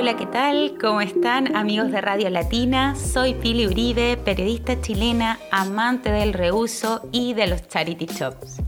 [0.00, 0.78] Hola, ¿qué tal?
[0.80, 2.96] ¿Cómo están amigos de Radio Latina?
[2.96, 8.62] Soy Pili Uribe, periodista chilena, amante del reuso y de los charity shops.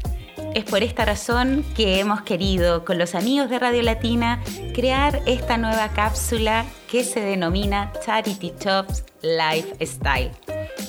[0.55, 4.43] Es por esta razón que hemos querido, con los amigos de Radio Latina,
[4.75, 10.33] crear esta nueva cápsula que se denomina Charity Shops Lifestyle,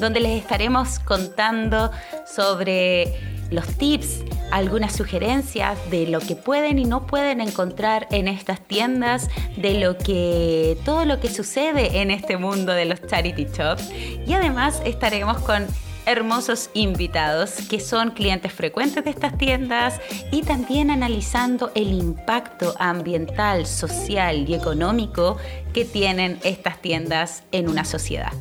[0.02, 1.89] donde les estaremos contando
[2.25, 8.59] sobre los tips, algunas sugerencias de lo que pueden y no pueden encontrar en estas
[8.59, 13.89] tiendas, de lo que todo lo que sucede en este mundo de los charity shops
[14.27, 15.66] y además estaremos con
[16.05, 19.99] hermosos invitados que son clientes frecuentes de estas tiendas
[20.31, 25.38] y también analizando el impacto ambiental, social y económico
[25.73, 28.33] que tienen estas tiendas en una sociedad.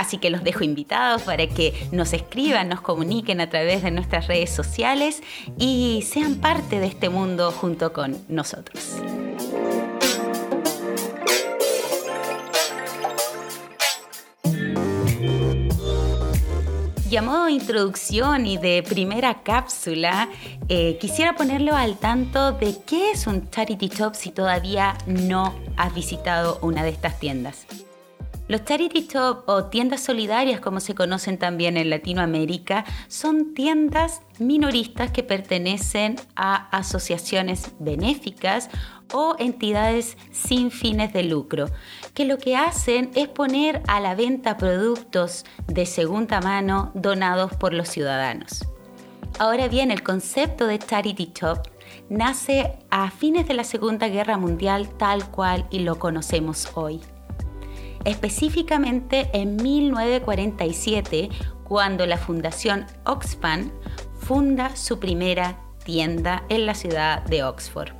[0.00, 4.28] Así que los dejo invitados para que nos escriban, nos comuniquen a través de nuestras
[4.28, 5.22] redes sociales
[5.58, 8.96] y sean parte de este mundo junto con nosotros.
[17.10, 20.30] Y a modo de introducción y de primera cápsula,
[20.70, 25.94] eh, quisiera ponerlo al tanto de qué es un charity shop si todavía no has
[25.94, 27.66] visitado una de estas tiendas.
[28.50, 35.12] Los charity shop o tiendas solidarias, como se conocen también en Latinoamérica, son tiendas minoristas
[35.12, 38.68] que pertenecen a asociaciones benéficas
[39.12, 41.66] o entidades sin fines de lucro,
[42.12, 47.72] que lo que hacen es poner a la venta productos de segunda mano donados por
[47.72, 48.66] los ciudadanos.
[49.38, 51.68] Ahora bien, el concepto de charity shop
[52.08, 57.00] nace a fines de la Segunda Guerra Mundial tal cual y lo conocemos hoy.
[58.04, 61.28] Específicamente en 1947,
[61.64, 63.70] cuando la Fundación Oxfam
[64.18, 67.92] funda su primera tienda en la ciudad de Oxford.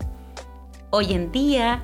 [0.90, 1.80] Hoy en día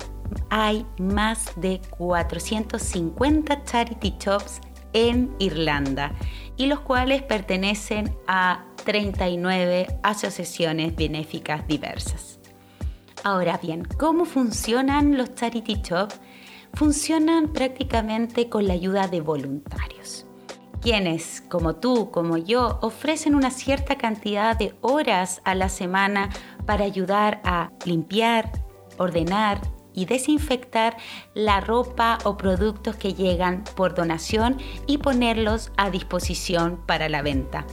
[0.49, 4.61] hay más de 450 charity shops
[4.93, 6.13] en Irlanda
[6.55, 12.39] y los cuales pertenecen a 39 asociaciones benéficas diversas.
[13.23, 16.19] Ahora bien, ¿cómo funcionan los charity shops?
[16.73, 20.27] Funcionan prácticamente con la ayuda de voluntarios
[20.87, 26.29] quienes, como tú, como yo, ofrecen una cierta cantidad de horas a la semana
[26.65, 28.51] para ayudar a limpiar,
[28.97, 29.59] ordenar
[29.93, 30.95] y desinfectar
[31.33, 37.65] la ropa o productos que llegan por donación y ponerlos a disposición para la venta.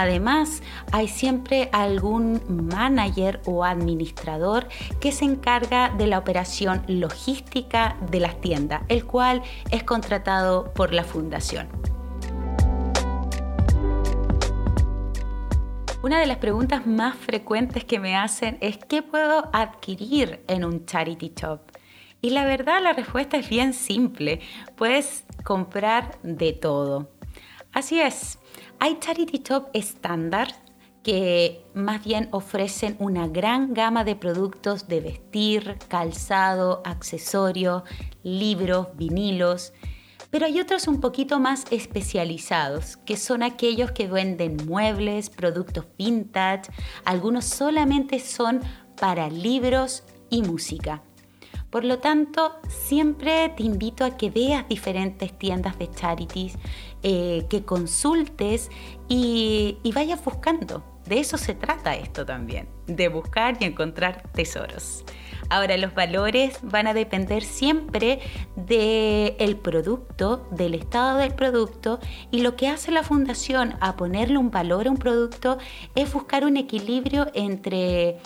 [0.00, 0.62] Además,
[0.92, 4.66] hay siempre algún manager o administrador
[4.98, 10.94] que se encarga de la operación logística de las tiendas, el cual es contratado por
[10.94, 11.68] la fundación.
[16.02, 20.86] Una de las preguntas más frecuentes que me hacen es ¿qué puedo adquirir en un
[20.86, 21.60] charity shop?
[22.22, 24.40] Y la verdad la respuesta es bien simple,
[24.76, 27.19] puedes comprar de todo.
[27.72, 28.38] Así es,
[28.78, 30.48] hay charity shop estándar
[31.02, 37.84] que más bien ofrecen una gran gama de productos de vestir, calzado, accesorios,
[38.22, 39.72] libros, vinilos
[40.30, 46.70] pero hay otros un poquito más especializados, que son aquellos que venden muebles, productos vintage,
[47.04, 48.60] algunos solamente son
[48.98, 51.02] para libros y música.
[51.70, 56.58] Por lo tanto, siempre te invito a que veas diferentes tiendas de charities,
[57.02, 58.70] eh, que consultes
[59.08, 60.82] y vayas buscando.
[61.06, 65.04] De eso se trata esto también, de buscar y encontrar tesoros.
[65.48, 68.20] Ahora, los valores van a depender siempre
[68.54, 71.98] del producto, del estado del producto
[72.30, 75.58] y lo que hace la fundación a ponerle un valor a un producto
[75.96, 78.18] es buscar un equilibrio entre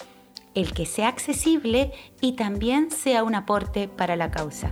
[0.54, 4.70] el que sea accesible y también sea un aporte para la causa.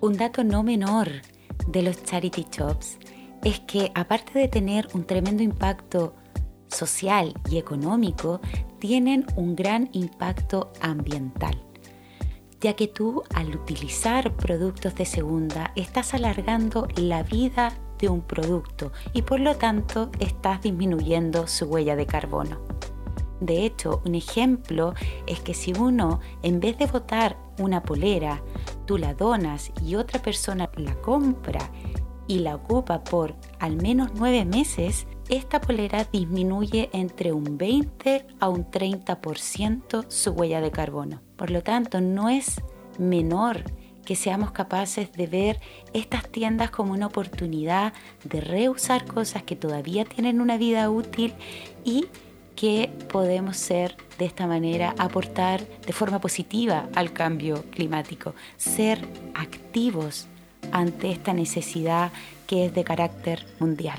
[0.00, 1.08] Un dato no menor
[1.66, 2.98] de los charity shops
[3.42, 6.14] es que aparte de tener un tremendo impacto
[6.68, 8.40] social y económico,
[8.78, 11.56] tienen un gran impacto ambiental,
[12.60, 18.92] ya que tú al utilizar productos de segunda estás alargando la vida de un producto
[19.12, 22.60] y por lo tanto estás disminuyendo su huella de carbono.
[23.40, 24.94] De hecho, un ejemplo
[25.26, 28.42] es que si uno, en vez de botar una polera,
[28.86, 31.70] tú la donas y otra persona la compra
[32.26, 38.48] y la ocupa por al menos nueve meses, esta polera disminuye entre un 20 a
[38.48, 41.20] un 30% su huella de carbono.
[41.36, 42.60] Por lo tanto, no es
[42.98, 43.64] menor
[44.04, 45.60] que seamos capaces de ver
[45.92, 47.92] estas tiendas como una oportunidad
[48.24, 51.34] de reusar cosas que todavía tienen una vida útil
[51.84, 52.06] y
[52.56, 60.28] que podemos ser de esta manera, aportar de forma positiva al cambio climático, ser activos
[60.70, 62.12] ante esta necesidad
[62.46, 63.98] que es de carácter mundial.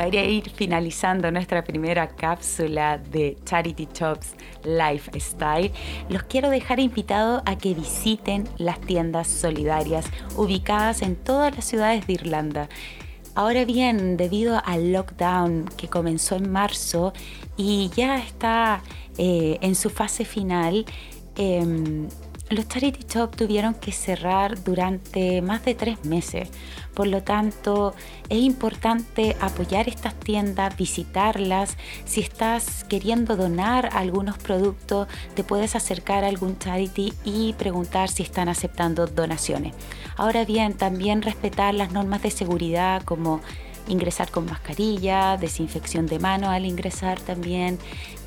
[0.00, 5.70] Para ir finalizando nuestra primera cápsula de Charity Shops Lifestyle,
[6.08, 10.06] los quiero dejar invitados a que visiten las tiendas solidarias
[10.38, 12.70] ubicadas en todas las ciudades de Irlanda.
[13.34, 17.12] Ahora bien, debido al lockdown que comenzó en marzo
[17.58, 18.82] y ya está
[19.18, 20.86] eh, en su fase final,
[21.36, 22.08] em,
[22.50, 26.48] los charity shops tuvieron que cerrar durante más de tres meses.
[26.94, 27.94] Por lo tanto,
[28.28, 31.76] es importante apoyar estas tiendas, visitarlas.
[32.04, 38.24] Si estás queriendo donar algunos productos, te puedes acercar a algún charity y preguntar si
[38.24, 39.74] están aceptando donaciones.
[40.16, 43.40] Ahora bien, también respetar las normas de seguridad como
[43.90, 47.78] ingresar con mascarilla, desinfección de mano al ingresar también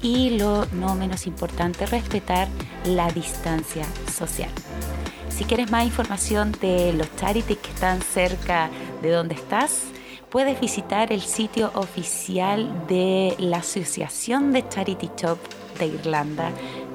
[0.01, 2.47] y lo no menos importante, respetar
[2.85, 4.49] la distancia social.
[5.29, 8.69] Si quieres más información de los charities que están cerca
[9.01, 9.85] de donde estás,
[10.29, 15.39] puedes visitar el sitio oficial de la Asociación de Charity Shop
[15.79, 16.51] de Irlanda,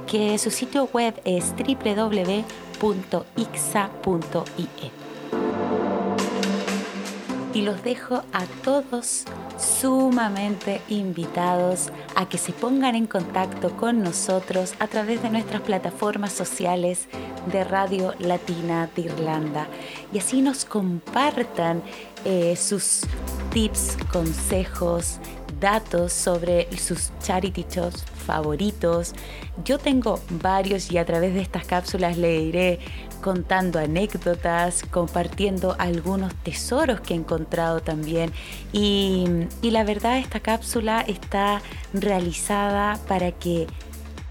[0.06, 2.68] que su sitio web es www.ixa.ie
[7.54, 9.24] y los dejo a todos
[9.58, 16.32] sumamente invitados a que se pongan en contacto con nosotros a través de nuestras plataformas
[16.32, 17.08] sociales
[17.50, 19.66] de Radio Latina de Irlanda.
[20.12, 21.82] Y así nos compartan
[22.24, 23.02] eh, sus
[23.52, 25.18] tips, consejos,
[25.60, 29.14] datos sobre sus charity shows favoritos.
[29.64, 32.78] Yo tengo varios y a través de estas cápsulas le iré
[33.20, 38.32] contando anécdotas, compartiendo algunos tesoros que he encontrado también.
[38.72, 39.26] Y,
[39.62, 41.62] y la verdad esta cápsula está
[41.92, 43.66] realizada para que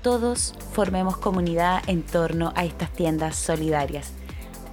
[0.01, 4.13] todos formemos comunidad en torno a estas tiendas solidarias.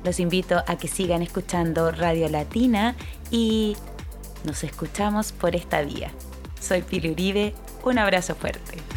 [0.05, 2.95] Los invito a que sigan escuchando Radio Latina
[3.31, 3.75] y
[4.45, 6.13] nos escuchamos por esta vía.
[6.65, 7.53] Soy Pili Uribe,
[7.85, 8.94] un abrazo fuerte.